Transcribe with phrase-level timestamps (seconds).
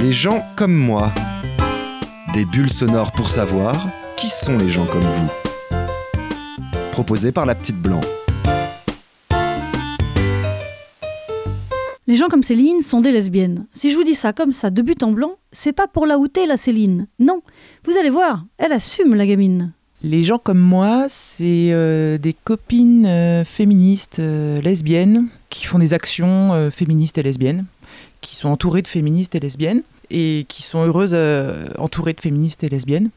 [0.00, 1.12] Les gens comme moi.
[2.34, 5.30] Des bulles sonores pour savoir qui sont les gens comme vous.
[6.90, 8.00] Proposé par la petite blanc.
[12.08, 13.66] Les gens comme Céline sont des lesbiennes.
[13.72, 16.18] Si je vous dis ça comme ça, de but en blanc, c'est pas pour la
[16.18, 17.06] outer la Céline.
[17.20, 17.42] Non,
[17.84, 19.72] vous allez voir, elle assume la gamine.
[20.02, 25.94] Les gens comme moi, c'est euh, des copines euh, féministes euh, lesbiennes qui font des
[25.94, 27.64] actions euh, féministes et lesbiennes,
[28.24, 32.64] qui sont entourées de féministes et lesbiennes et qui sont heureuses euh, entourées de féministes
[32.64, 33.10] et lesbiennes,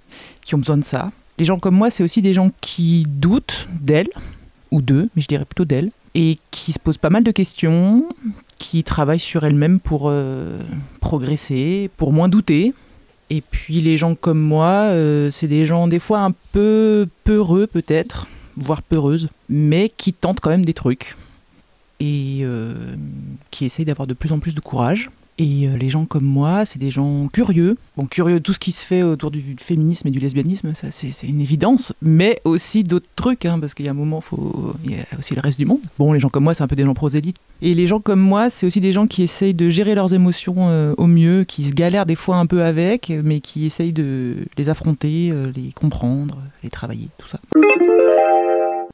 [0.43, 1.11] qui ont besoin de ça.
[1.37, 4.09] Les gens comme moi, c'est aussi des gens qui doutent d'elles,
[4.71, 8.05] ou d'eux, mais je dirais plutôt d'elles, et qui se posent pas mal de questions,
[8.57, 10.59] qui travaillent sur elles-mêmes pour euh,
[10.99, 12.73] progresser, pour moins douter.
[13.29, 17.67] Et puis les gens comme moi, euh, c'est des gens des fois un peu peureux
[17.67, 21.15] peut-être, voire peureuses, mais qui tentent quand même des trucs
[21.99, 22.43] et
[23.51, 25.09] qui essayent d'avoir de plus en plus de courage.
[25.39, 27.77] Et euh, les gens comme moi, c'est des gens curieux.
[27.95, 30.89] Bon, curieux de tout ce qui se fait autour du féminisme et du lesbianisme, ça
[30.89, 31.93] c'est une évidence.
[32.01, 34.23] Mais aussi d'autres trucs, hein, parce qu'il y a un moment,
[34.83, 35.79] il y a aussi le reste du monde.
[35.99, 37.37] Bon, les gens comme moi, c'est un peu des gens prosélytes.
[37.61, 40.55] Et les gens comme moi, c'est aussi des gens qui essayent de gérer leurs émotions
[40.57, 44.37] euh, au mieux, qui se galèrent des fois un peu avec, mais qui essayent de
[44.57, 47.39] les affronter, euh, les comprendre, les travailler, tout ça.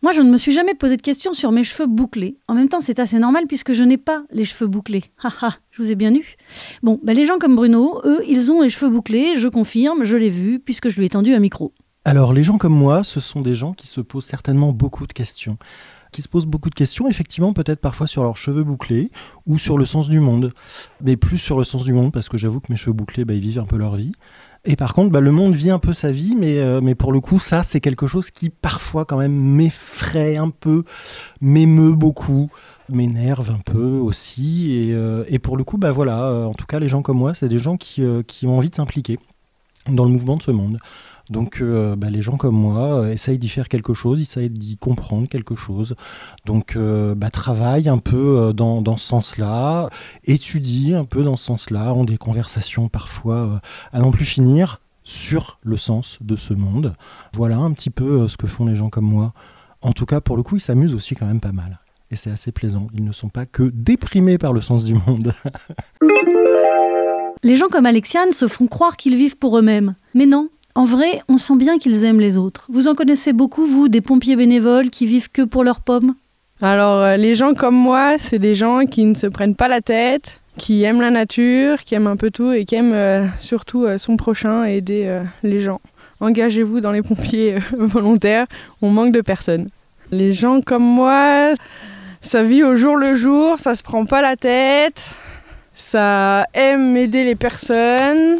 [0.04, 2.36] Moi, je ne me suis jamais posé de questions sur mes cheveux bouclés.
[2.50, 5.06] En même temps, c'est assez normal puisque je n'ai pas les cheveux bouclés.
[5.24, 6.36] Haha, je vous ai bien eu.
[6.84, 10.18] Bon, bah, les gens comme Bruno, eux, ils ont les cheveux bouclés, je confirme, je
[10.18, 11.72] l'ai vu puisque je lui ai tendu un micro.
[12.04, 15.14] Alors, les gens comme moi, ce sont des gens qui se posent certainement beaucoup de
[15.14, 15.58] questions.
[16.12, 19.10] Qui se posent beaucoup de questions, effectivement, peut-être parfois sur leurs cheveux bouclés
[19.46, 20.52] ou sur le sens du monde.
[21.02, 23.36] Mais plus sur le sens du monde, parce que j'avoue que mes cheveux bouclés, bah,
[23.36, 24.12] ils vivent un peu leur vie.
[24.66, 27.12] Et par contre, bah, le monde vit un peu sa vie, mais, euh, mais pour
[27.12, 30.86] le coup, ça, c'est quelque chose qui parfois quand même m'effraie un peu,
[31.42, 32.50] m'émeut beaucoup,
[32.88, 34.72] m'énerve un peu aussi.
[34.72, 37.34] Et, euh, pour le coup, bah voilà, euh, en tout cas, les gens comme moi,
[37.34, 39.20] c'est des gens qui, qui ont envie de s'impliquer
[39.90, 40.80] dans le mouvement de ce monde.
[41.30, 44.78] Donc euh, bah, les gens comme moi euh, essayent d'y faire quelque chose, essayent d'y
[44.78, 45.96] comprendre quelque chose.
[46.46, 49.90] Donc euh, bah, travaillent un peu dans, dans ce sens-là,
[50.26, 53.62] étudient un peu dans ce sens-là, ont des conversations parfois
[53.92, 56.96] à n'en plus finir sur le sens de ce monde.
[57.34, 59.34] Voilà un petit peu ce que font les gens comme moi.
[59.82, 61.80] En tout cas, pour le coup, ils s'amusent aussi quand même pas mal.
[62.10, 62.88] Et c'est assez plaisant.
[62.94, 65.34] Ils ne sont pas que déprimés par le sens du monde.
[67.44, 69.96] Les gens comme Alexiane se font croire qu'ils vivent pour eux-mêmes.
[70.14, 72.66] Mais non, en vrai, on sent bien qu'ils aiment les autres.
[72.70, 76.16] Vous en connaissez beaucoup, vous, des pompiers bénévoles qui vivent que pour leurs pommes?
[76.62, 79.82] Alors, euh, les gens comme moi, c'est des gens qui ne se prennent pas la
[79.82, 83.86] tête, qui aiment la nature, qui aiment un peu tout et qui aiment euh, surtout
[83.86, 85.82] euh, son prochain et aider les gens.
[86.22, 88.48] Engagez-vous dans les pompiers volontaires,
[88.82, 89.68] on manque de personnes.
[90.12, 91.54] Les gens comme moi,
[92.22, 95.10] ça vit au jour le jour, ça se prend pas la tête,
[95.76, 98.40] ça aime aider les personnes,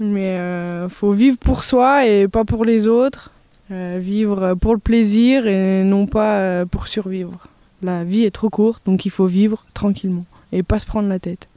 [0.00, 3.30] mais euh, faut vivre pour soi et pas pour les autres.
[3.72, 7.46] Euh, vivre pour le plaisir et non pas euh, pour survivre.
[7.82, 11.18] La vie est trop courte, donc il faut vivre tranquillement et pas se prendre la
[11.18, 11.48] tête.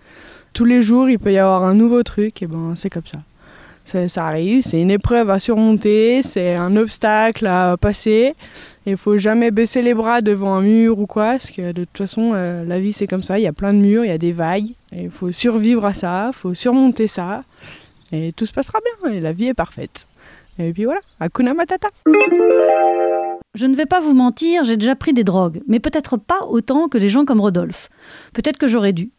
[0.53, 3.19] Tous les jours, il peut y avoir un nouveau truc, et ben c'est comme ça.
[3.83, 4.07] ça.
[4.07, 8.33] Ça arrive, c'est une épreuve à surmonter, c'est un obstacle à passer.
[8.85, 11.97] Il faut jamais baisser les bras devant un mur ou quoi, parce que de toute
[11.97, 13.37] façon, euh, la vie c'est comme ça.
[13.37, 15.93] Il y a plein de murs, il y a des vagues, il faut survivre à
[15.93, 17.43] ça, il faut surmonter ça,
[18.11, 19.11] et tout se passera bien.
[19.13, 20.07] Et la vie est parfaite.
[20.57, 21.89] Et puis voilà, Hakuna Matata.
[23.53, 26.87] Je ne vais pas vous mentir, j'ai déjà pris des drogues, mais peut-être pas autant
[26.87, 27.89] que les gens comme Rodolphe.
[28.33, 29.11] Peut-être que j'aurais dû.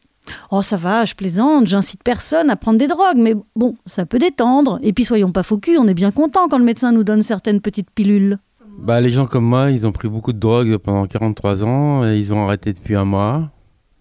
[0.51, 4.19] Oh, ça va, je plaisante, j'incite personne à prendre des drogues, mais bon, ça peut
[4.19, 4.79] détendre.
[4.83, 7.23] Et puis soyons pas faux cul, on est bien content quand le médecin nous donne
[7.23, 8.39] certaines petites pilules.
[8.79, 12.19] Bah, les gens comme moi, ils ont pris beaucoup de drogue pendant 43 ans et
[12.19, 13.51] ils ont arrêté depuis un mois,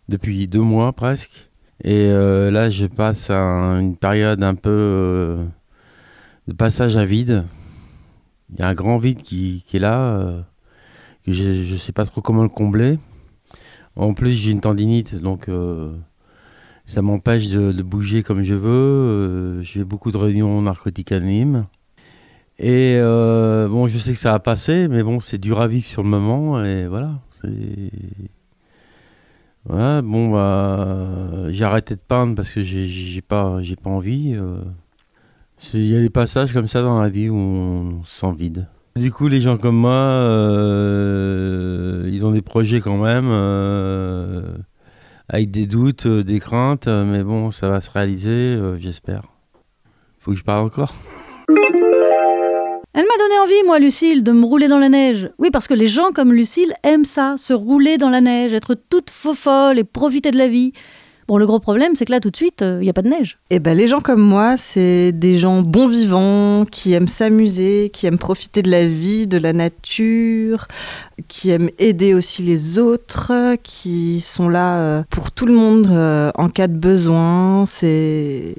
[0.09, 1.49] depuis deux mois presque.
[1.83, 5.45] Et euh, là, je passe à un- une période un peu euh,
[6.47, 7.45] de passage à vide.
[8.53, 10.41] Il y a un grand vide qui, est là, euh,
[11.25, 12.99] que je ne sais pas trop comment le combler.
[13.95, 15.49] En plus, j'ai une tendinite, donc
[16.85, 19.61] ça m'empêche de, bouger comme je veux.
[19.61, 21.65] J'ai beaucoup de réunions narcotiques anonymes.
[22.59, 26.03] Et bon, je sais que ça va passer, mais bon, c'est dur à vivre sur
[26.03, 27.21] le moment, et voilà.
[29.69, 31.49] Ouais, bon, bah.
[31.49, 34.33] J'ai arrêté de peindre parce que j'ai- pas, pas envie.
[34.35, 34.61] euh.
[35.73, 38.67] Il y a des passages comme ça dans la vie où on se sent vide.
[38.95, 44.57] Du coup, les gens comme moi, euh, ils ont des projets quand même, euh,
[45.27, 49.23] avec des doutes, des craintes, mais bon, ça va se réaliser, j'espère.
[50.19, 50.93] Faut que je parle encore
[52.97, 55.29] Elle m'a donné envie, moi, Lucille, de me rouler dans la neige.
[55.37, 58.73] Oui, parce que les gens comme Lucille aiment ça, se rouler dans la neige, être
[58.73, 60.71] toute faux folle et profiter de la vie.
[61.27, 63.09] Bon, le gros problème, c'est que là, tout de suite, il n'y a pas de
[63.09, 63.39] neige.
[63.49, 68.05] Eh ben, les gens comme moi, c'est des gens bons vivants, qui aiment s'amuser, qui
[68.05, 70.67] aiment profiter de la vie, de la nature,
[71.27, 76.31] qui aiment aider aussi les autres, qui sont là euh, pour tout le monde euh,
[76.35, 77.65] en cas de besoin.
[77.65, 78.55] C'est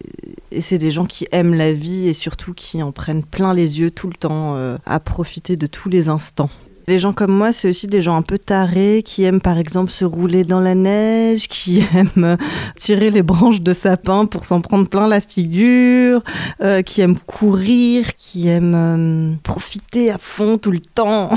[0.52, 3.80] et c'est des gens qui aiment la vie et surtout qui en prennent plein les
[3.80, 6.50] yeux tout le temps euh, à profiter de tous les instants.
[6.88, 9.90] Les gens comme moi, c'est aussi des gens un peu tarés qui aiment par exemple
[9.90, 12.36] se rouler dans la neige, qui aiment
[12.76, 16.22] tirer les branches de sapin pour s'en prendre plein la figure,
[16.60, 21.30] euh, qui aiment courir, qui aiment euh, profiter à fond tout le temps.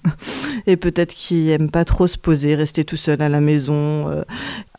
[0.66, 4.22] Et peut-être qui aiment pas trop se poser, rester tout seul à la maison, euh,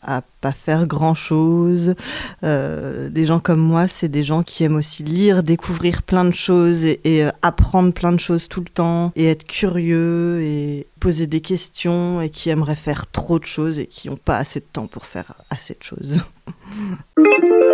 [0.02, 1.94] à pas faire grand chose.
[2.42, 6.34] Euh, des gens comme moi, c'est des gens qui aiment aussi lire, découvrir plein de
[6.34, 11.26] choses et, euh, apprendre plein de choses tout le temps et être curieux et poser
[11.26, 14.66] des questions et qui aimeraient faire trop de choses et qui n'ont pas assez de
[14.72, 16.22] temps pour faire assez de choses.